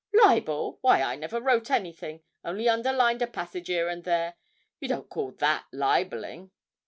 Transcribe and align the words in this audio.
'Libel! 0.15 0.79
Why, 0.81 1.03
I 1.03 1.15
never 1.15 1.39
wrote 1.39 1.69
anything 1.69 2.23
only 2.43 2.67
underlined 2.67 3.21
a 3.21 3.27
passage 3.27 3.69
'ere 3.69 3.87
and 3.87 4.03
there. 4.03 4.33
You 4.79 4.87
don't 4.87 5.11
call 5.11 5.29
that 5.33 5.67
libelling!' 5.71 6.49